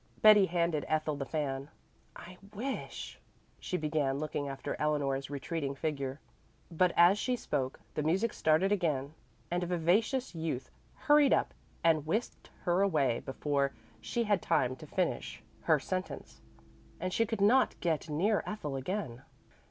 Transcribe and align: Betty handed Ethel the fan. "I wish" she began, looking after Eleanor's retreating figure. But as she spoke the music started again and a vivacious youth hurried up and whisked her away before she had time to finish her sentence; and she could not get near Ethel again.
Betty 0.23 0.47
handed 0.47 0.83
Ethel 0.87 1.15
the 1.15 1.27
fan. 1.27 1.69
"I 2.15 2.39
wish" 2.55 3.19
she 3.59 3.77
began, 3.77 4.17
looking 4.17 4.49
after 4.49 4.75
Eleanor's 4.79 5.29
retreating 5.29 5.75
figure. 5.75 6.19
But 6.71 6.91
as 6.97 7.19
she 7.19 7.35
spoke 7.35 7.79
the 7.93 8.01
music 8.01 8.33
started 8.33 8.71
again 8.71 9.13
and 9.51 9.61
a 9.63 9.67
vivacious 9.67 10.33
youth 10.33 10.71
hurried 10.95 11.33
up 11.33 11.53
and 11.83 12.03
whisked 12.07 12.49
her 12.63 12.81
away 12.81 13.19
before 13.19 13.73
she 14.01 14.23
had 14.23 14.41
time 14.41 14.75
to 14.77 14.87
finish 14.87 15.43
her 15.65 15.79
sentence; 15.79 16.41
and 16.99 17.13
she 17.13 17.27
could 17.27 17.39
not 17.39 17.79
get 17.79 18.09
near 18.09 18.41
Ethel 18.47 18.75
again. 18.75 19.21